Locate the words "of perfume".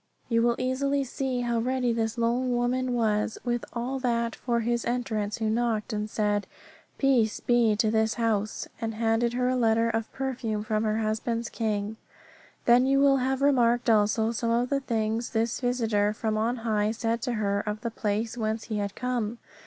9.91-10.63